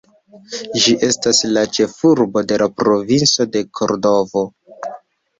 [0.83, 4.43] Ĝi estas la ĉefurbo de la provinco de Kordovo.